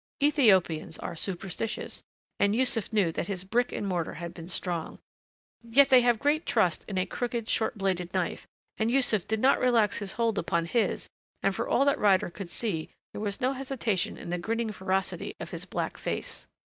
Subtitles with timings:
[0.23, 2.03] Ethiopians are superstitious.
[2.39, 4.97] And Yussuf knew that his brick and mortar had been strong....
[5.61, 9.59] Yet they have great trust in a crooked, short bladed knife, and Yussuf did not
[9.59, 11.07] relax his hold upon his
[11.43, 15.35] and for all that Ryder could See there was no hesitation in the grinning ferocity
[15.39, 16.47] of his black face.